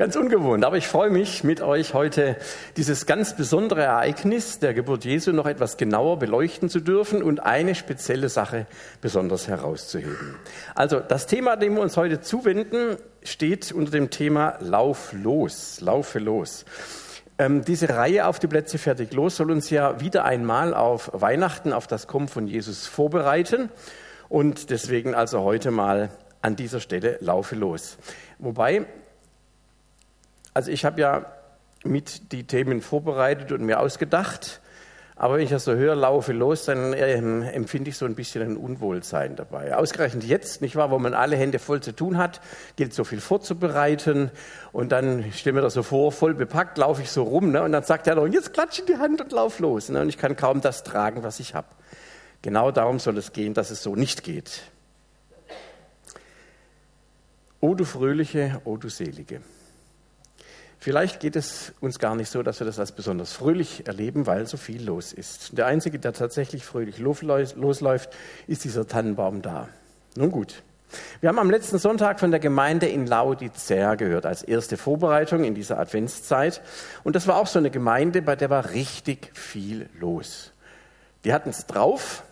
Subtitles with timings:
[0.00, 2.38] Ganz ungewohnt, aber ich freue mich, mit euch heute
[2.78, 7.74] dieses ganz besondere Ereignis der Geburt Jesu noch etwas genauer beleuchten zu dürfen und eine
[7.74, 8.66] spezielle Sache
[9.02, 10.36] besonders herauszuheben.
[10.74, 16.18] Also das Thema, dem wir uns heute zuwenden, steht unter dem Thema Lauf los, laufe
[16.18, 16.64] los.
[17.36, 21.74] Ähm, diese Reihe auf die Plätze fertig los soll uns ja wieder einmal auf Weihnachten,
[21.74, 23.68] auf das Kommen von Jesus vorbereiten
[24.30, 26.08] und deswegen also heute mal
[26.40, 27.98] an dieser Stelle laufe los.
[28.38, 28.86] Wobei
[30.54, 31.26] also ich habe ja
[31.84, 34.60] mit die Themen vorbereitet und mir ausgedacht.
[35.20, 38.40] Aber wenn ich das so höre, laufe los, dann ähm, empfinde ich so ein bisschen
[38.42, 39.76] ein Unwohlsein dabei.
[39.76, 42.40] Ausgerechnet jetzt, nicht wahr, wo man alle Hände voll zu tun hat,
[42.76, 44.30] gilt so viel vorzubereiten.
[44.72, 47.52] Und dann stelle mir das so vor, voll bepackt, laufe ich so rum.
[47.52, 47.62] Ne?
[47.62, 49.90] Und dann sagt er noch, jetzt klatsch in die Hand und lauf los.
[49.90, 50.00] Ne?
[50.00, 51.68] Und ich kann kaum das tragen, was ich habe.
[52.40, 54.62] Genau darum soll es gehen, dass es so nicht geht.
[57.60, 59.42] O du Fröhliche, o du Selige.
[60.82, 64.46] Vielleicht geht es uns gar nicht so, dass wir das als besonders fröhlich erleben, weil
[64.46, 65.58] so viel los ist.
[65.58, 68.08] Der Einzige, der tatsächlich fröhlich losläuft,
[68.46, 69.68] ist dieser Tannenbaum da.
[70.16, 70.62] Nun gut.
[71.20, 75.54] Wir haben am letzten Sonntag von der Gemeinde in Laodicea gehört, als erste Vorbereitung in
[75.54, 76.62] dieser Adventszeit.
[77.04, 80.52] Und das war auch so eine Gemeinde, bei der war richtig viel los.
[81.24, 82.24] Die hatten es drauf.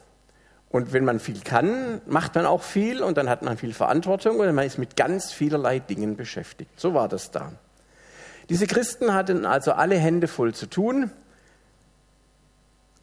[0.70, 4.40] Und wenn man viel kann, macht man auch viel und dann hat man viel Verantwortung
[4.40, 6.80] und man ist mit ganz vielerlei Dingen beschäftigt.
[6.80, 7.52] So war das da.
[8.48, 11.10] Diese Christen hatten also alle Hände voll zu tun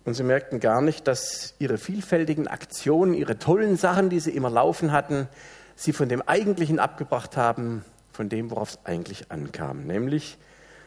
[0.06, 4.50] und sie merkten gar nicht, dass ihre vielfältigen Aktionen, ihre tollen Sachen, die sie immer
[4.50, 5.28] laufen hatten,
[5.76, 10.38] sie von dem Eigentlichen abgebracht haben, von dem, worauf es eigentlich ankam, nämlich,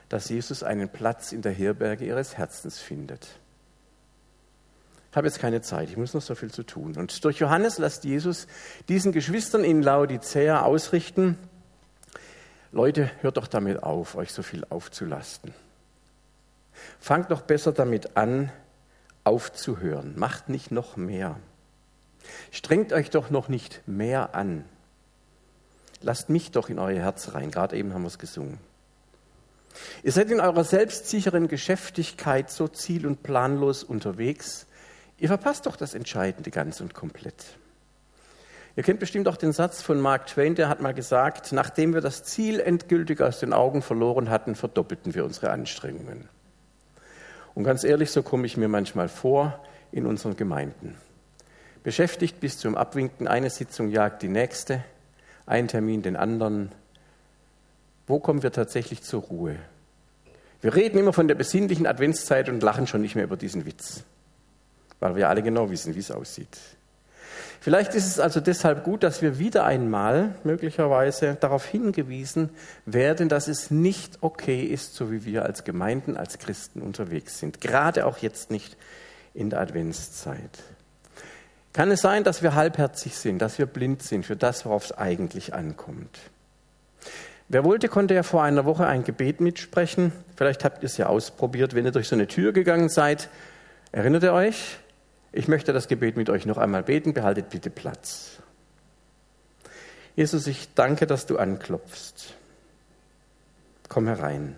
[0.08, 3.28] dass Jesus einen Platz in der Herberge ihres Herzens findet.
[5.10, 6.96] Ich habe jetzt keine Zeit, ich muss noch so viel zu tun.
[6.96, 8.46] Und durch Johannes lässt Jesus
[8.88, 11.38] diesen Geschwistern in Laodicea ausrichten,
[12.70, 15.54] Leute, hört doch damit auf, euch so viel aufzulasten.
[17.00, 18.52] Fangt doch besser damit an,
[19.24, 20.18] aufzuhören.
[20.18, 21.36] Macht nicht noch mehr.
[22.50, 24.64] Strengt euch doch noch nicht mehr an.
[26.00, 27.50] Lasst mich doch in euer Herz rein.
[27.50, 28.58] Gerade eben haben wir es gesungen.
[30.02, 34.66] Ihr seid in eurer selbstsicheren Geschäftigkeit so ziel- und planlos unterwegs.
[35.18, 37.44] Ihr verpasst doch das Entscheidende ganz und komplett.
[38.78, 42.00] Ihr kennt bestimmt auch den Satz von Mark Twain, der hat mal gesagt, nachdem wir
[42.00, 46.28] das Ziel endgültig aus den Augen verloren hatten, verdoppelten wir unsere Anstrengungen.
[47.56, 49.58] Und ganz ehrlich, so komme ich mir manchmal vor
[49.90, 50.94] in unseren Gemeinden.
[51.82, 54.84] Beschäftigt bis zum Abwinken, eine Sitzung jagt die nächste,
[55.44, 56.70] ein Termin den anderen.
[58.06, 59.56] Wo kommen wir tatsächlich zur Ruhe?
[60.60, 64.04] Wir reden immer von der besinnlichen Adventszeit und lachen schon nicht mehr über diesen Witz,
[65.00, 66.56] weil wir alle genau wissen, wie es aussieht.
[67.60, 72.50] Vielleicht ist es also deshalb gut, dass wir wieder einmal möglicherweise darauf hingewiesen
[72.86, 77.60] werden, dass es nicht okay ist, so wie wir als Gemeinden, als Christen unterwegs sind.
[77.60, 78.76] Gerade auch jetzt nicht
[79.34, 80.62] in der Adventszeit.
[81.72, 84.92] Kann es sein, dass wir halbherzig sind, dass wir blind sind für das, worauf es
[84.92, 86.18] eigentlich ankommt?
[87.48, 90.12] Wer wollte, konnte ja vor einer Woche ein Gebet mitsprechen.
[90.36, 93.28] Vielleicht habt ihr es ja ausprobiert, wenn ihr durch so eine Tür gegangen seid.
[93.90, 94.78] Erinnert ihr euch?
[95.32, 97.14] Ich möchte das Gebet mit euch noch einmal beten.
[97.14, 98.38] Behaltet bitte Platz.
[100.16, 102.34] Jesus, ich danke, dass du anklopfst.
[103.88, 104.56] Komm herein.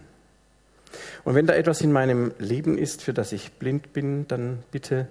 [1.25, 5.07] Und wenn da etwas in meinem Leben ist, für das ich blind bin, dann bitte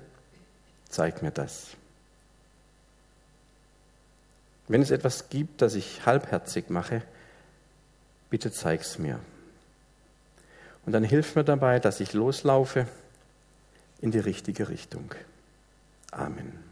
[0.90, 1.68] zeig mir das.
[4.68, 7.02] Wenn es etwas gibt, das ich halbherzig mache,
[8.30, 9.19] bitte zeig's mir.
[10.86, 12.88] Und dann hilf mir dabei, dass ich loslaufe
[14.02, 15.14] in die richtige Richtung.
[16.12, 16.70] Amen.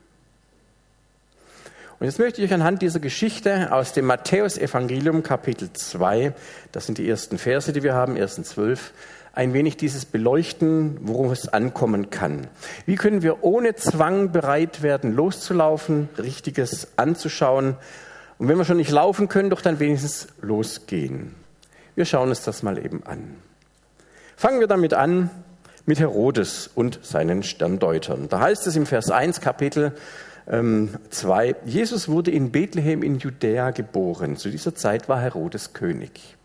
[1.99, 6.33] Und jetzt möchte ich euch anhand dieser Geschichte aus dem Matthäusevangelium Kapitel 2,
[6.71, 8.93] das sind die ersten Verse, die wir haben, ersten zwölf,
[9.33, 12.47] ein wenig dieses beleuchten, worum es ankommen kann.
[12.85, 17.77] Wie können wir ohne Zwang bereit werden, loszulaufen, Richtiges anzuschauen?
[18.37, 21.35] Und wenn wir schon nicht laufen können, doch dann wenigstens losgehen.
[21.95, 23.35] Wir schauen uns das mal eben an.
[24.35, 25.31] Fangen wir damit an,
[25.87, 28.27] mit Herodes und seinen Sterndeutern.
[28.29, 29.93] Da heißt es im Vers 1 Kapitel
[30.45, 34.37] 2, ähm, Jesus wurde in Bethlehem in Judäa geboren.
[34.37, 36.37] Zu dieser Zeit war Herodes König.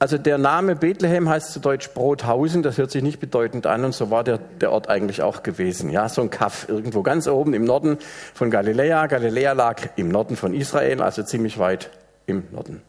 [0.00, 3.94] Also der Name Bethlehem heißt zu Deutsch Brothausen, das hört sich nicht bedeutend an und
[3.94, 5.90] so war der, der Ort eigentlich auch gewesen.
[5.90, 7.98] Ja, so ein Kaff irgendwo ganz oben im Norden
[8.32, 9.06] von Galiläa.
[9.06, 11.90] Galiläa lag im Norden von Israel, also ziemlich weit
[12.26, 12.82] im Norden.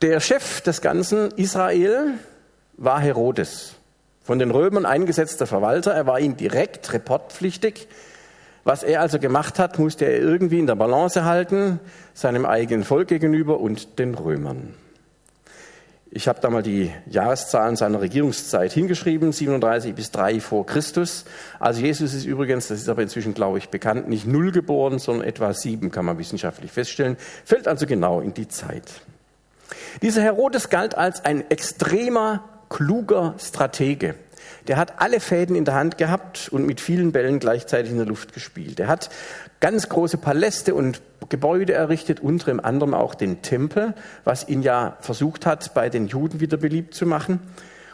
[0.00, 2.14] Der Chef des ganzen Israel
[2.76, 3.74] war Herodes,
[4.22, 5.92] von den Römern eingesetzter Verwalter.
[5.92, 7.88] Er war ihnen direkt reportpflichtig,
[8.62, 11.80] Was er also gemacht hat, musste er irgendwie in der Balance halten,
[12.14, 14.74] seinem eigenen Volk gegenüber und den Römern.
[16.10, 21.24] Ich habe da mal die Jahreszahlen seiner Regierungszeit hingeschrieben, 37 bis 3 vor Christus.
[21.58, 25.26] Also Jesus ist übrigens, das ist aber inzwischen, glaube ich, bekannt, nicht null geboren, sondern
[25.26, 27.16] etwa sieben, kann man wissenschaftlich feststellen.
[27.44, 28.84] Fällt also genau in die Zeit.
[30.02, 34.14] Dieser Herodes galt als ein extremer, kluger Stratege.
[34.66, 38.06] Der hat alle Fäden in der Hand gehabt und mit vielen Bällen gleichzeitig in der
[38.06, 38.78] Luft gespielt.
[38.80, 39.08] Er hat
[39.60, 43.94] ganz große Paläste und Gebäude errichtet, unter anderem auch den Tempel,
[44.24, 47.40] was ihn ja versucht hat, bei den Juden wieder beliebt zu machen.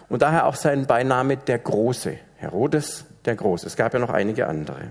[0.08, 3.66] Und daher auch sein Beiname der Große, Herodes der Große.
[3.66, 4.90] Es gab ja noch einige andere.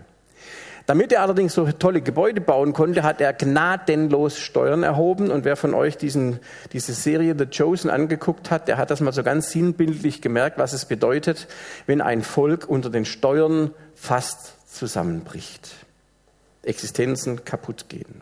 [0.86, 5.32] Damit er allerdings so tolle Gebäude bauen konnte, hat er gnadenlos Steuern erhoben.
[5.32, 6.40] Und wer von euch diesen,
[6.74, 10.74] diese Serie The Chosen angeguckt hat, der hat das mal so ganz sinnbildlich gemerkt, was
[10.74, 11.48] es bedeutet,
[11.86, 15.72] wenn ein Volk unter den Steuern fast zusammenbricht.
[16.64, 18.22] Existenzen kaputt gehen.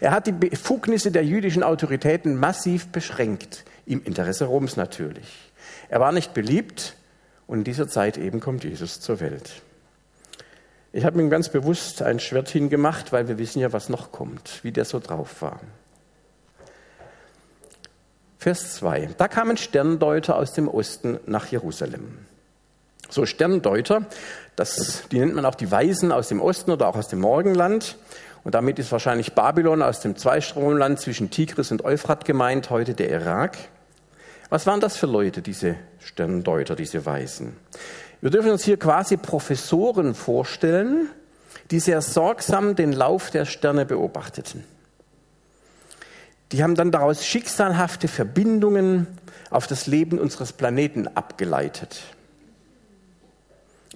[0.00, 5.52] Er hat die Befugnisse der jüdischen Autoritäten massiv beschränkt, im Interesse Roms natürlich.
[5.88, 6.96] Er war nicht beliebt
[7.46, 9.62] und in dieser Zeit eben kommt Jesus zur Welt.
[10.92, 14.62] Ich habe ihm ganz bewusst ein Schwert hingemacht, weil wir wissen ja, was noch kommt,
[14.62, 15.60] wie der so drauf war.
[18.36, 19.10] Vers 2.
[19.16, 22.18] Da kamen Sterndeuter aus dem Osten nach Jerusalem.
[23.08, 24.06] So Sterndeuter,
[24.56, 27.96] das, die nennt man auch die Weisen aus dem Osten oder auch aus dem Morgenland.
[28.44, 33.10] Und damit ist wahrscheinlich Babylon aus dem Zweistromland zwischen Tigris und Euphrat gemeint, heute der
[33.10, 33.56] Irak.
[34.50, 37.56] Was waren das für Leute, diese Sterndeuter, diese Weisen?
[38.22, 41.08] Wir dürfen uns hier quasi Professoren vorstellen,
[41.72, 44.62] die sehr sorgsam den Lauf der Sterne beobachteten.
[46.52, 49.08] Die haben dann daraus schicksalhafte Verbindungen
[49.50, 52.02] auf das Leben unseres Planeten abgeleitet.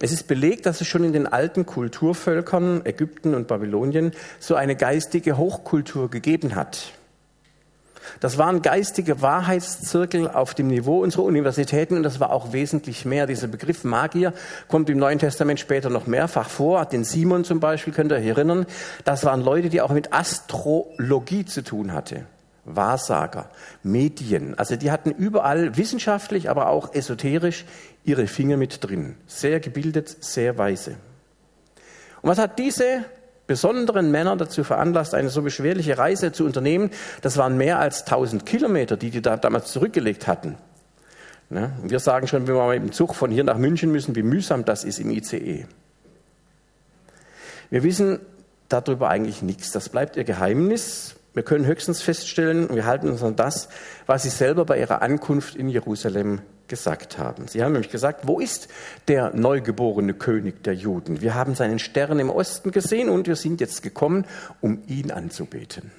[0.01, 4.75] Es ist belegt, dass es schon in den alten Kulturvölkern Ägypten und Babylonien so eine
[4.75, 6.91] geistige Hochkultur gegeben hat.
[8.19, 13.27] Das waren geistige Wahrheitszirkel auf dem Niveau unserer Universitäten und das war auch wesentlich mehr.
[13.27, 14.33] Dieser Begriff Magier
[14.67, 16.85] kommt im Neuen Testament später noch mehrfach vor.
[16.85, 18.65] Den Simon zum Beispiel könnt ihr erinnern.
[19.03, 22.25] Das waren Leute, die auch mit Astrologie zu tun hatten.
[22.65, 23.49] Wahrsager,
[23.81, 24.57] Medien.
[24.57, 27.65] Also die hatten überall wissenschaftlich, aber auch esoterisch
[28.03, 29.15] ihre Finger mit drin.
[29.25, 30.97] Sehr gebildet, sehr weise.
[32.21, 33.05] Und was hat diese
[33.47, 36.91] besonderen Männer dazu veranlasst, eine so beschwerliche Reise zu unternehmen.
[37.21, 40.57] Das waren mehr als 1000 Kilometer, die die da damals zurückgelegt hatten.
[41.49, 41.71] Ne?
[41.83, 44.65] Wir sagen schon, wenn wir mit dem Zug von hier nach München müssen, wie mühsam
[44.65, 45.65] das ist im ICE.
[47.69, 48.19] Wir wissen
[48.69, 49.71] darüber eigentlich nichts.
[49.71, 51.15] Das bleibt ihr Geheimnis.
[51.33, 53.69] Wir können höchstens feststellen, wir halten uns an das,
[54.07, 57.47] was sie selber bei ihrer Ankunft in Jerusalem gesagt haben.
[57.47, 58.67] Sie haben nämlich gesagt, wo ist
[59.07, 61.21] der neugeborene König der Juden?
[61.21, 64.25] Wir haben seinen Stern im Osten gesehen und wir sind jetzt gekommen,
[64.61, 65.91] um ihn anzubeten.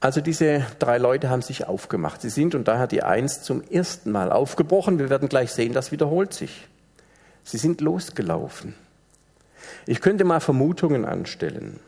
[0.00, 2.20] Also diese drei Leute haben sich aufgemacht.
[2.20, 4.98] Sie sind und daher die Eins zum ersten Mal aufgebrochen.
[4.98, 6.68] Wir werden gleich sehen, das wiederholt sich.
[7.44, 8.74] Sie sind losgelaufen.
[9.86, 11.80] Ich könnte mal Vermutungen anstellen.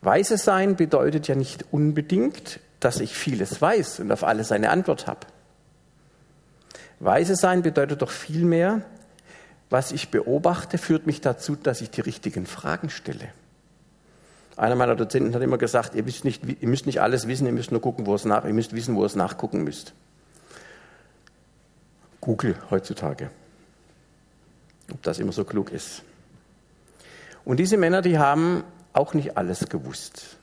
[0.00, 5.06] Weise sein bedeutet ja nicht unbedingt, dass ich vieles weiß und auf alles eine Antwort
[5.06, 5.26] habe.
[7.00, 8.82] Weise sein bedeutet doch vielmehr,
[9.68, 13.28] was ich beobachte, führt mich dazu, dass ich die richtigen Fragen stelle.
[14.56, 17.52] Einer meiner Dozenten hat immer gesagt, ihr müsst nicht, ihr müsst nicht alles wissen, ihr
[17.52, 19.92] müsst nur gucken, wo es nach, ihr müsst wissen, wo es nachgucken müsst.
[22.20, 23.30] Google heutzutage.
[24.90, 26.02] Ob das immer so klug ist.
[27.44, 30.38] Und diese Männer, die haben auch nicht alles gewusst.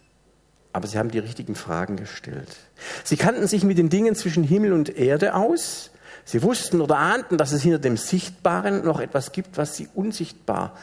[0.73, 2.55] Aber sie haben die richtigen Fragen gestellt.
[3.03, 5.91] Sie kannten sich mit den Dingen zwischen Himmel und Erde aus
[6.25, 10.75] Sie wussten oder ahnten, dass es hinter dem Sichtbaren noch etwas gibt, was sie unsichtbar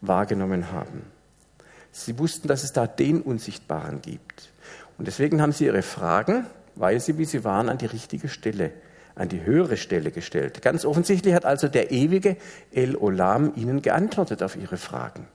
[0.00, 1.02] wahrgenommen haben.
[1.92, 4.50] Sie wussten, dass es da den Unsichtbaren gibt.
[4.98, 6.46] Und deswegen haben sie ihre Fragen,
[6.76, 8.70] weil sie, wie sie waren, an die richtige Stelle,
[9.14, 10.62] an die höhere Stelle gestellt.
[10.62, 12.36] Ganz offensichtlich hat also der ewige
[12.72, 15.26] El Olam ihnen geantwortet auf ihre Fragen.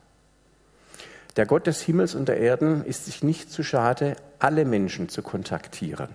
[1.35, 5.21] Der Gott des Himmels und der Erden ist sich nicht zu schade, alle Menschen zu
[5.21, 6.09] kontaktieren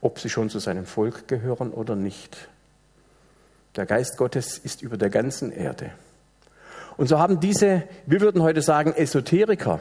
[0.00, 2.48] ob sie schon zu seinem Volk gehören oder nicht.
[3.76, 5.90] Der Geist Gottes ist über der ganzen Erde.
[6.96, 9.80] Und so haben diese, wir würden heute sagen, Esoteriker,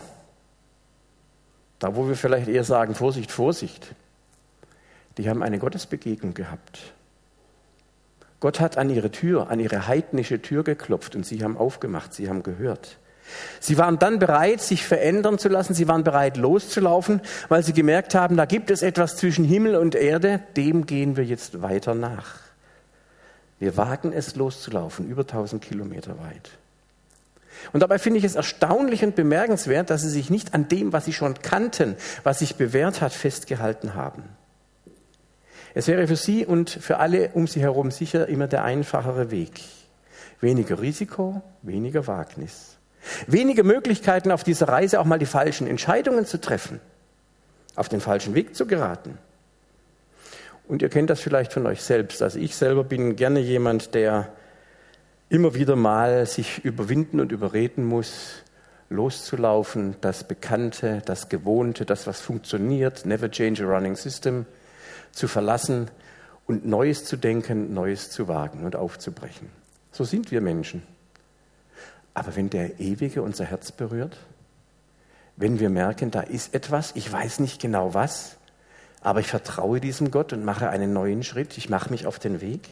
[1.79, 3.95] da wo wir vielleicht eher sagen, Vorsicht, Vorsicht,
[5.17, 6.93] die haben eine Gottesbegegnung gehabt.
[8.39, 12.29] Gott hat an ihre Tür, an ihre heidnische Tür geklopft und sie haben aufgemacht, sie
[12.29, 12.97] haben gehört.
[13.59, 15.73] Sie waren dann bereit, sich verändern zu lassen.
[15.73, 19.95] Sie waren bereit, loszulaufen, weil sie gemerkt haben, da gibt es etwas zwischen Himmel und
[19.95, 22.35] Erde, dem gehen wir jetzt weiter nach.
[23.59, 26.51] Wir wagen es loszulaufen, über 1000 Kilometer weit.
[27.73, 31.05] Und dabei finde ich es erstaunlich und bemerkenswert, dass sie sich nicht an dem, was
[31.05, 34.23] sie schon kannten, was sich bewährt hat, festgehalten haben.
[35.73, 39.61] Es wäre für sie und für alle um sie herum sicher immer der einfachere Weg.
[40.39, 42.76] Weniger Risiko, weniger Wagnis.
[43.27, 46.79] Weniger Möglichkeiten auf dieser Reise auch mal die falschen Entscheidungen zu treffen,
[47.75, 49.17] auf den falschen Weg zu geraten.
[50.67, 52.21] Und ihr kennt das vielleicht von euch selbst.
[52.21, 54.29] Also ich selber bin gerne jemand, der
[55.29, 58.43] immer wieder mal sich überwinden und überreden muss,
[58.89, 64.45] loszulaufen, das Bekannte, das Gewohnte, das, was funktioniert, never change a running system,
[65.11, 65.89] zu verlassen
[66.45, 69.49] und Neues zu denken, Neues zu wagen und aufzubrechen.
[69.91, 70.83] So sind wir Menschen.
[72.17, 74.17] Aber wenn der Ewige unser Herz berührt,
[75.35, 78.37] wenn wir merken, da ist etwas, ich weiß nicht genau was,
[79.01, 82.41] aber ich vertraue diesem Gott und mache einen neuen Schritt, ich mache mich auf den
[82.41, 82.69] Weg,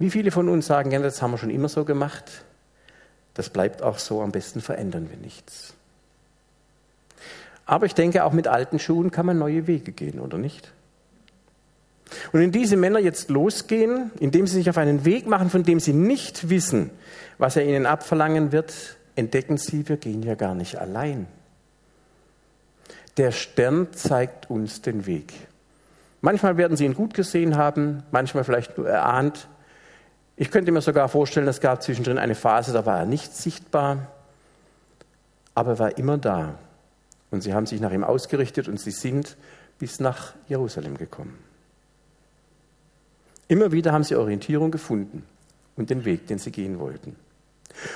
[0.00, 2.44] wie viele von uns sagen, ja, das haben wir schon immer so gemacht,
[3.34, 5.74] das bleibt auch so, am besten verändern wir nichts.
[7.66, 10.72] Aber ich denke, auch mit alten Schuhen kann man neue Wege gehen, oder nicht?
[12.32, 15.80] Und wenn diese Männer jetzt losgehen, indem sie sich auf einen Weg machen, von dem
[15.80, 16.90] sie nicht wissen,
[17.38, 21.26] was er ihnen abverlangen wird, entdecken sie, wir gehen ja gar nicht allein.
[23.16, 25.32] Der Stern zeigt uns den Weg.
[26.20, 29.48] Manchmal werden sie ihn gut gesehen haben, manchmal vielleicht nur erahnt,
[30.40, 34.06] ich könnte mir sogar vorstellen, es gab zwischendrin eine Phase, da war er nicht sichtbar,
[35.52, 36.54] aber er war immer da.
[37.32, 39.36] Und sie haben sich nach ihm ausgerichtet und sie sind
[39.80, 41.36] bis nach Jerusalem gekommen.
[43.48, 45.24] Immer wieder haben sie Orientierung gefunden
[45.76, 47.16] und den Weg, den sie gehen wollten.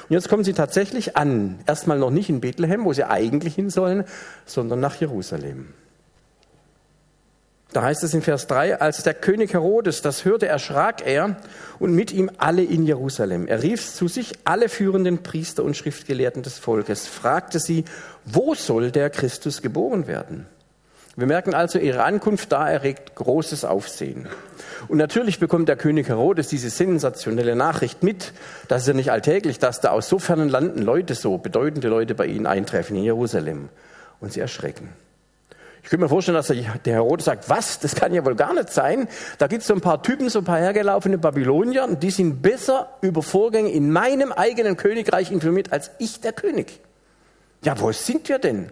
[0.08, 1.58] Und jetzt kommen sie tatsächlich an.
[1.66, 4.04] Erstmal noch nicht in Bethlehem, wo sie eigentlich hin sollen,
[4.46, 5.68] sondern nach Jerusalem.
[7.72, 11.36] Da heißt es in Vers 3, als der König Herodes das hörte, erschrak er
[11.78, 13.46] und mit ihm alle in Jerusalem.
[13.46, 17.86] Er rief zu sich alle führenden Priester und Schriftgelehrten des Volkes, fragte sie,
[18.26, 20.46] wo soll der Christus geboren werden?
[21.14, 24.28] Wir merken also, ihre Ankunft da erregt großes Aufsehen.
[24.88, 28.32] Und natürlich bekommt der König Herodes diese sensationelle Nachricht mit.
[28.68, 32.14] Das ist ja nicht alltäglich, dass da aus so fernen Landen Leute, so bedeutende Leute
[32.14, 33.68] bei ihnen eintreffen in Jerusalem.
[34.20, 34.88] Und sie erschrecken.
[35.82, 38.70] Ich könnte mir vorstellen, dass der Herodes sagt, was, das kann ja wohl gar nicht
[38.70, 39.08] sein.
[39.38, 42.96] Da gibt es so ein paar Typen, so ein paar hergelaufene Babylonier, die sind besser
[43.00, 46.80] über Vorgänge in meinem eigenen Königreich informiert als ich, der König.
[47.64, 48.70] Ja, wo sind wir denn?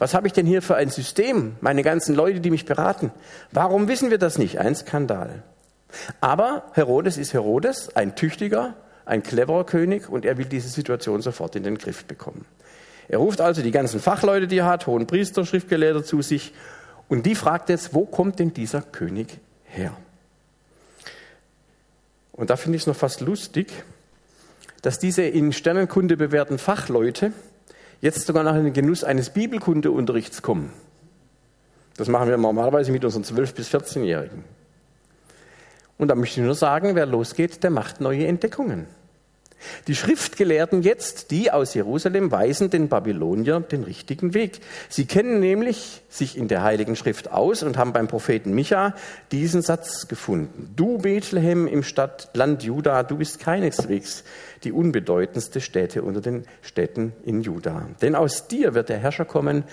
[0.00, 1.56] Was habe ich denn hier für ein System?
[1.60, 3.12] Meine ganzen Leute, die mich beraten.
[3.52, 4.58] Warum wissen wir das nicht?
[4.58, 5.42] Ein Skandal.
[6.22, 8.72] Aber Herodes ist Herodes, ein tüchtiger,
[9.04, 12.46] ein cleverer König, und er will diese Situation sofort in den Griff bekommen.
[13.08, 16.54] Er ruft also die ganzen Fachleute, die er hat, hohen Priester, Schriftgelehrter zu sich
[17.10, 19.92] und die fragt jetzt, wo kommt denn dieser König her?
[22.32, 23.70] Und da finde ich es noch fast lustig,
[24.80, 27.32] dass diese in Sternenkunde bewährten Fachleute
[28.00, 30.72] jetzt sogar nach dem Genuss eines Bibelkundeunterrichts kommen.
[31.96, 34.44] Das machen wir normalerweise mit unseren 12- bis 14-Jährigen.
[35.98, 38.86] Und da möchte ich nur sagen, wer losgeht, der macht neue Entdeckungen.
[39.86, 44.60] Die Schriftgelehrten jetzt, die aus Jerusalem, weisen den Babylonier den richtigen Weg.
[44.88, 48.94] Sie kennen nämlich sich in der Heiligen Schrift aus und haben beim Propheten Micha
[49.32, 50.72] diesen Satz gefunden.
[50.76, 54.24] Du Bethlehem im Stadtland Juda, du bist keineswegs
[54.64, 57.88] die unbedeutendste Stätte unter den Städten in Juda.
[58.02, 59.64] Denn aus dir wird der Herrscher kommen,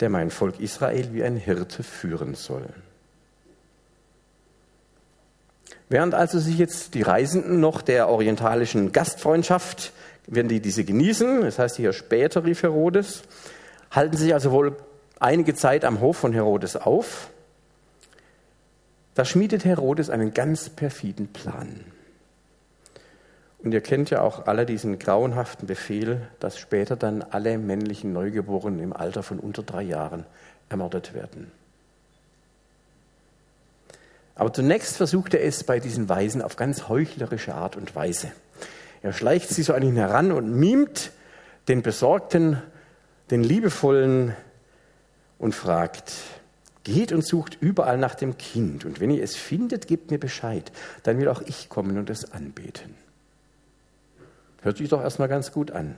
[0.00, 2.68] der mein Volk Israel wie ein Hirte führen soll.
[5.88, 9.92] Während also sich jetzt die Reisenden noch der orientalischen Gastfreundschaft,
[10.26, 13.22] werden die diese genießen, das heißt hier später rief Herodes,
[13.90, 14.76] halten sich also wohl
[15.20, 17.30] einige Zeit am Hof von Herodes auf.
[19.14, 21.80] Da schmiedet Herodes einen ganz perfiden Plan.
[23.58, 28.80] Und ihr kennt ja auch alle diesen grauenhaften Befehl, dass später dann alle männlichen Neugeborenen
[28.80, 30.26] im Alter von unter drei Jahren
[30.68, 31.50] ermordet werden.
[34.34, 38.32] Aber zunächst versucht er es bei diesen Weisen auf ganz heuchlerische Art und Weise.
[39.02, 41.12] Er schleicht sie so an ihn heran und mimt
[41.68, 42.60] den besorgten,
[43.30, 44.34] den liebevollen
[45.38, 46.12] und fragt,
[46.84, 50.70] geht und sucht überall nach dem Kind und wenn ihr es findet, gebt mir Bescheid,
[51.02, 52.94] dann will auch ich kommen und es anbeten.
[54.62, 55.96] Hört sich doch erstmal ganz gut an.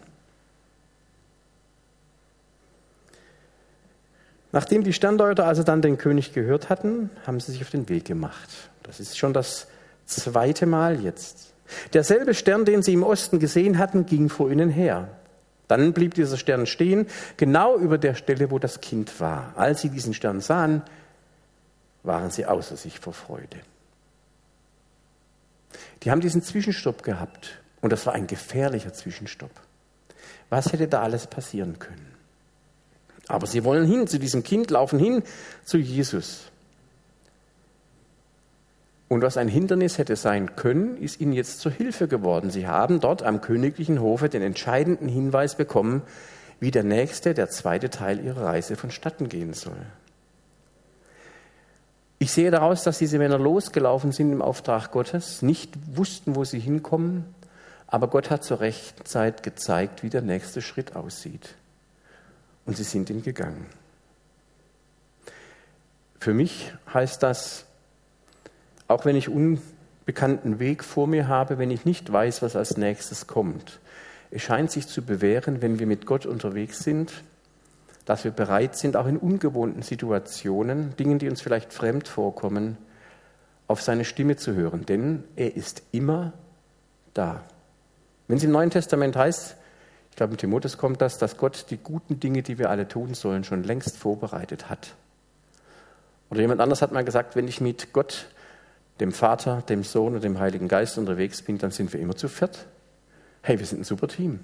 [4.57, 8.07] Nachdem die Sterndeuter also dann den König gehört hatten, haben sie sich auf den Weg
[8.07, 8.49] gemacht.
[8.85, 9.67] Das ist schon das
[10.07, 11.53] zweite Mal jetzt.
[11.93, 15.11] Derselbe Stern, den sie im Osten gesehen hatten, ging vor ihnen her.
[15.69, 19.53] Dann blieb dieser Stern stehen, genau über der Stelle, wo das Kind war.
[19.57, 20.81] Als sie diesen Stern sahen,
[22.03, 23.59] waren sie außer sich vor Freude.
[26.03, 29.53] Die haben diesen Zwischenstopp gehabt Und das war ein gefährlicher Zwischenstopp.
[30.49, 32.16] Was hätte da alles passieren können?
[33.29, 35.23] Aber sie wollen hin zu diesem Kind, laufen hin
[35.65, 36.51] zu Jesus.
[39.09, 42.51] Und was ein Hindernis hätte sein können, ist ihnen jetzt zur Hilfe geworden.
[42.51, 46.03] Sie haben dort am königlichen Hofe den entscheidenden Hinweis bekommen,
[46.59, 49.77] wie der nächste, der zweite Teil ihrer Reise vonstatten gehen soll.
[52.19, 56.59] Ich sehe daraus, dass diese Männer losgelaufen sind im Auftrag Gottes, nicht wussten, wo sie
[56.59, 57.27] hinkommen,
[57.87, 61.55] aber Gott hat zur rechten Zeit gezeigt, wie der nächste Schritt aussieht.
[62.67, 63.67] Und sie sind ihn gegangen.
[66.19, 67.65] Für mich heißt das,
[68.89, 73.27] auch wenn ich unbekannten Weg vor mir habe, wenn ich nicht weiß, was als nächstes
[73.27, 73.81] kommt,
[74.31, 77.13] es scheint sich zu bewähren, wenn wir mit Gott unterwegs sind,
[78.05, 82.77] dass wir bereit sind, auch in ungewohnten Situationen, Dingen, die uns vielleicht fremd vorkommen,
[83.69, 84.87] auf seine Stimme zu hören.
[84.87, 86.33] Denn er ist immer
[87.15, 87.43] da.
[88.29, 89.57] Wenn es im Neuen Testament heißt,
[90.17, 93.13] ich glaube, in Timotheus kommt das, dass Gott die guten Dinge, die wir alle tun
[93.13, 94.95] sollen, schon längst vorbereitet hat.
[96.31, 98.29] Oder jemand anders hat mal gesagt, wenn ich mit Gott,
[98.99, 102.29] dem Vater, dem Sohn und dem Heiligen Geist unterwegs bin, dann sind wir immer zu
[102.29, 102.67] viert
[103.43, 104.41] hey, wir sind ein super Team.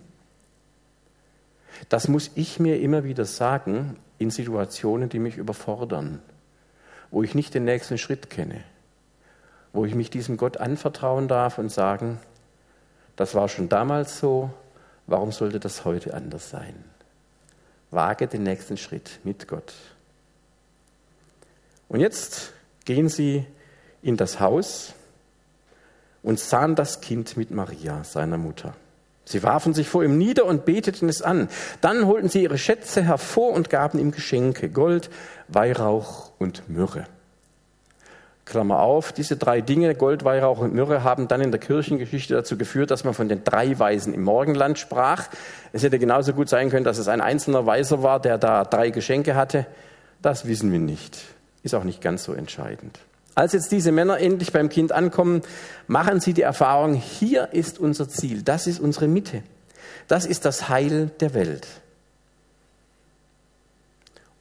[1.89, 6.21] Das muss ich mir immer wieder sagen in Situationen, die mich überfordern,
[7.11, 8.63] wo ich nicht den nächsten Schritt kenne,
[9.73, 12.21] wo ich mich diesem Gott anvertrauen darf und sagen,
[13.17, 14.51] das war schon damals so,
[15.07, 16.75] warum sollte das heute anders sein?
[17.91, 19.73] Wage den nächsten Schritt mit Gott.
[21.89, 22.53] Und jetzt
[22.85, 23.45] gehen sie
[24.03, 24.95] in das Haus
[26.23, 28.75] und sahen das Kind mit Maria, seiner Mutter.
[29.25, 31.49] Sie warfen sich vor ihm nieder und beteten es an.
[31.81, 35.11] Dann holten sie ihre Schätze hervor und gaben ihm Geschenke, Gold,
[35.49, 37.07] Weihrauch und Myrrhe.
[38.53, 42.59] Klammer auf, diese drei Dinge, Gold, Weihrauch und Myrrhe, haben dann in der Kirchengeschichte dazu
[42.59, 45.29] geführt, dass man von den drei Weisen im Morgenland sprach.
[45.73, 48.91] Es hätte genauso gut sein können, dass es ein einzelner Weiser war, der da drei
[48.91, 49.67] Geschenke hatte.
[50.21, 51.17] Das wissen wir nicht.
[51.63, 52.99] Ist auch nicht ganz so entscheidend.
[53.35, 55.41] Als jetzt diese Männer endlich beim Kind ankommen,
[55.87, 59.43] machen sie die Erfahrung, hier ist unser Ziel, das ist unsere Mitte,
[60.09, 61.67] das ist das Heil der Welt.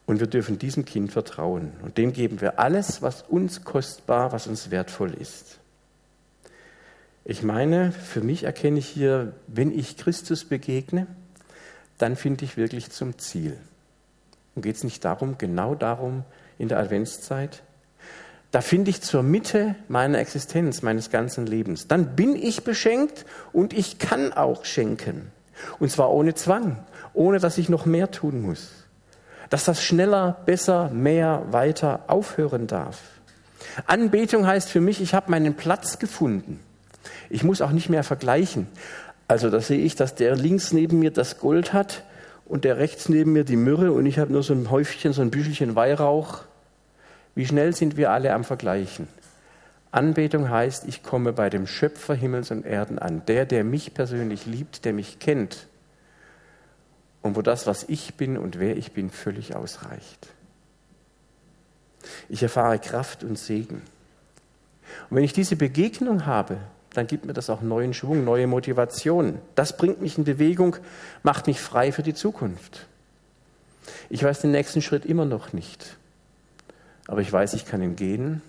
[0.06, 4.48] Und wir dürfen diesem Kind vertrauen und dem geben wir alles, was uns kostbar, was
[4.48, 5.60] uns wertvoll ist.
[7.24, 11.08] Ich meine, für mich erkenne ich hier, wenn ich Christus begegne,
[11.98, 13.58] dann finde ich wirklich zum Ziel.
[14.56, 16.24] Und geht es nicht darum, genau darum
[16.58, 17.62] in der Adventszeit?
[18.50, 21.88] Da finde ich zur Mitte meiner Existenz, meines ganzen Lebens.
[21.88, 25.32] Dann bin ich beschenkt und ich kann auch schenken.
[25.80, 26.84] Und zwar ohne Zwang,
[27.14, 28.81] ohne dass ich noch mehr tun muss.
[29.52, 32.98] Dass das schneller, besser, mehr, weiter aufhören darf.
[33.86, 36.60] Anbetung heißt für mich, ich habe meinen Platz gefunden.
[37.30, 38.68] Ich muss auch nicht mehr vergleichen.
[39.28, 42.04] Also da sehe ich, dass der links neben mir das Gold hat
[42.46, 45.22] und der rechts neben mir die Myrrhe und ich habe nur so ein Häufchen, so
[45.22, 46.40] ein Büschelchen Weihrauch.
[47.36, 49.10] Wie schnell sind wir alle am Vergleichen?
[49.92, 54.46] Anbetung heißt, ich komme bei dem Schöpfer Himmels und Erden an, der, der mich persönlich
[54.46, 55.68] liebt, der mich kennt
[57.22, 60.28] und wo das, was ich bin und wer ich bin, völlig ausreicht.
[62.30, 63.82] Ich erfahre Kraft und Segen.
[65.10, 66.58] Und wenn ich diese Begegnung habe,
[66.94, 69.40] dann gibt mir das auch neuen Schwung, neue Motivation.
[69.56, 70.76] Das bringt mich in Bewegung,
[71.24, 72.88] macht mich frei für die Zukunft.
[74.10, 75.98] Ich weiß den nächsten Schritt immer noch nicht
[77.12, 78.42] aber ich weiß, ich kann ihm gehen,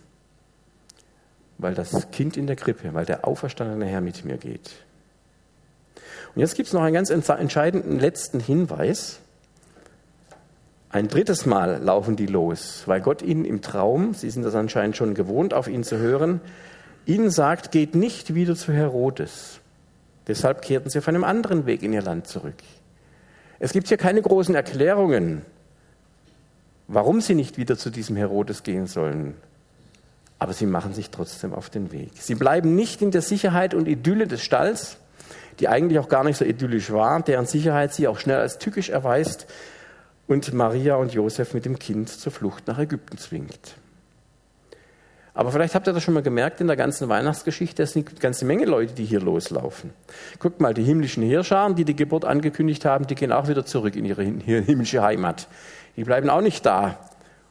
[1.59, 4.71] weil das Kind in der Krippe, weil der auferstandene Herr mit mir geht.
[6.35, 9.21] Und jetzt gibt es noch einen ganz entscheidenden letzten Hinweis.
[10.89, 14.97] Ein drittes Mal laufen die los, weil Gott ihnen im Traum, sie sind das anscheinend
[14.97, 16.41] schon gewohnt, auf ihn zu hören,
[17.07, 19.61] ihnen sagt, geht nicht wieder zu Herodes.
[20.27, 22.55] Deshalb kehrten sie auf einem anderen Weg in ihr Land zurück.
[23.59, 25.43] Es gibt hier keine großen Erklärungen,
[26.89, 29.35] warum sie nicht wieder zu diesem Herodes gehen sollen.
[30.39, 32.11] Aber sie machen sich trotzdem auf den Weg.
[32.15, 34.99] Sie bleiben nicht in der Sicherheit und Idylle des Stalls,
[35.63, 38.91] die eigentlich auch gar nicht so idyllisch war, deren Sicherheit sie auch schnell als tückisch
[38.91, 39.47] erweist
[40.27, 43.77] und Maria und Josef mit dem Kind zur Flucht nach Ägypten zwingt.
[45.35, 48.19] Aber vielleicht habt ihr das schon mal gemerkt in der ganzen Weihnachtsgeschichte, es sind eine
[48.19, 49.91] ganze Menge Leute, die hier loslaufen.
[50.41, 53.95] Guckt mal, die himmlischen Heerscharen, die die Geburt angekündigt haben, die gehen auch wieder zurück
[53.95, 55.47] in ihre himmlische Heimat.
[55.97, 56.99] Die bleiben auch nicht da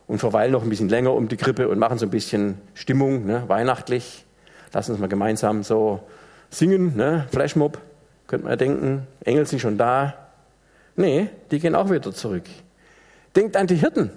[0.05, 3.25] und verweilen noch ein bisschen länger um die Krippe und machen so ein bisschen Stimmung,
[3.25, 4.25] ne, weihnachtlich.
[4.73, 6.01] Lassen uns mal gemeinsam so
[6.49, 7.79] singen, ne, Flashmob,
[8.31, 10.15] könnte man ja denken, Engel sind schon da.
[10.95, 12.45] Nee, die gehen auch wieder zurück.
[13.35, 14.09] Denkt an die Hirten,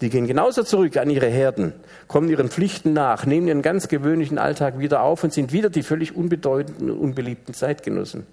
[0.00, 1.74] Die gehen genauso zurück an ihre Herden,
[2.08, 5.82] kommen ihren Pflichten nach, nehmen ihren ganz gewöhnlichen Alltag wieder auf und sind wieder die
[5.82, 8.26] völlig unbedeutenden unbeliebten Zeitgenossen.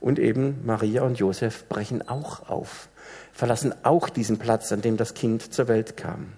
[0.00, 2.88] Und eben Maria und Josef brechen auch auf,
[3.32, 6.34] verlassen auch diesen Platz, an dem das Kind zur Welt kam.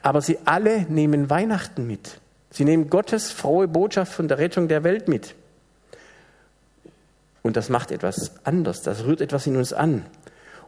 [0.00, 2.20] Aber sie alle nehmen Weihnachten mit.
[2.50, 5.34] Sie nehmen Gottes frohe Botschaft von der Rettung der Welt mit.
[7.46, 10.04] Und das macht etwas anders, das rührt etwas in uns an.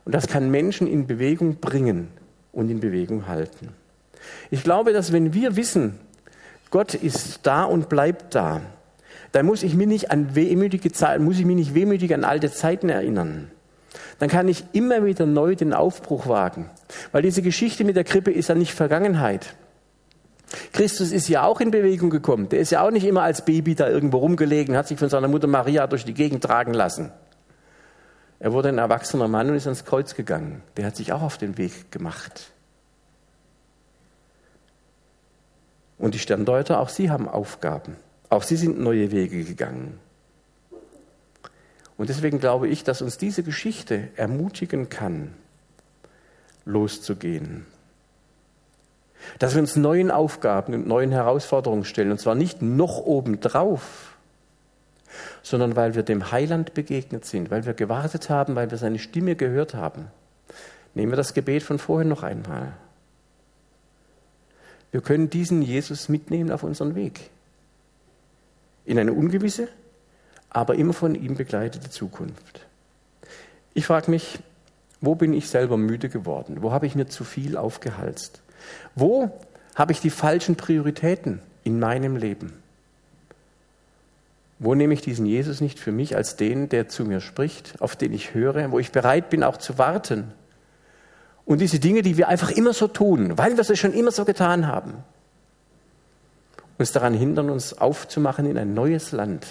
[0.04, 2.06] Und das kann Menschen in Bewegung bringen
[2.52, 3.70] und in Bewegung halten.
[4.52, 5.98] Ich glaube, dass wenn wir wissen,
[6.70, 8.60] Gott ist da und bleibt da,
[9.32, 12.48] dann muss ich mich nicht an wehmütige Zeiten, muss ich mich nicht wehmütig an alte
[12.52, 13.50] Zeiten erinnern.
[14.20, 16.70] Dann kann ich immer wieder neu den Aufbruch wagen.
[17.10, 19.56] Weil diese Geschichte mit der Krippe ist ja nicht Vergangenheit.
[20.72, 22.48] Christus ist ja auch in Bewegung gekommen.
[22.48, 25.28] Der ist ja auch nicht immer als Baby da irgendwo rumgelegen, hat sich von seiner
[25.28, 27.12] Mutter Maria durch die Gegend tragen lassen.
[28.40, 30.62] Er wurde ein erwachsener Mann und ist ans Kreuz gegangen.
[30.76, 32.52] Der hat sich auch auf den Weg gemacht.
[35.98, 37.96] Und die Sterndeuter, auch sie haben Aufgaben.
[38.30, 39.98] Auch sie sind neue Wege gegangen.
[41.96, 45.34] Und deswegen glaube ich, dass uns diese Geschichte ermutigen kann,
[46.64, 47.66] loszugehen.
[49.38, 52.11] Dass wir uns neuen Aufgaben und neuen Herausforderungen stellen.
[52.11, 54.16] Und zwar nicht noch obendrauf,
[55.42, 59.37] sondern weil wir dem Heiland begegnet sind, weil wir gewartet haben, weil wir seine Stimme
[59.37, 60.07] gehört haben.
[60.94, 62.72] Nehmen wir das Gebet von vorhin noch einmal.
[64.90, 67.31] Wir können diesen Jesus mitnehmen auf unseren Weg
[68.85, 69.68] in eine ungewisse,
[70.48, 72.66] aber immer von ihm begleitete Zukunft.
[73.74, 74.38] Ich frage mich,
[75.03, 76.62] wo bin ich selber müde geworden?
[76.62, 78.42] Wo habe ich mir zu viel aufgehalst?
[78.94, 79.31] Wo
[79.74, 82.52] habe ich die falschen Prioritäten in meinem Leben?
[84.59, 87.94] Wo nehme ich diesen Jesus nicht für mich als den, der zu mir spricht, auf
[87.94, 90.33] den ich höre, wo ich bereit bin auch zu warten?
[91.44, 94.24] Und diese Dinge, die wir einfach immer so tun, weil wir es schon immer so
[94.24, 94.94] getan haben,
[96.76, 99.46] uns daran hindern, uns aufzumachen in ein neues Land,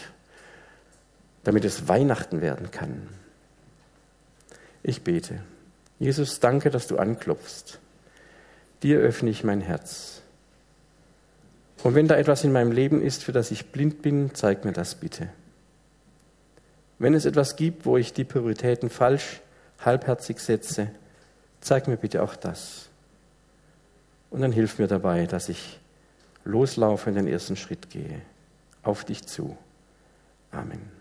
[1.44, 3.08] damit es Weihnachten werden kann.
[4.84, 5.42] Ich bete.
[6.00, 7.80] Jesus, danke, dass du anklopfst.
[8.84, 10.22] Dir öffne ich mein Herz.
[11.84, 14.74] Und wenn da etwas in meinem Leben ist, für das ich blind bin, zeig mir
[14.74, 15.30] das bitte.
[17.00, 19.42] Wenn es etwas gibt, wo ich die Prioritäten falsch,
[19.80, 20.90] halbherzig setze,
[21.62, 22.90] zeig mir bitte auch das.
[24.30, 25.80] Und dann hilf mir dabei, dass ich
[26.44, 28.22] loslaufe und den ersten Schritt gehe.
[28.84, 29.58] Auf dich zu.
[30.52, 30.97] Amen.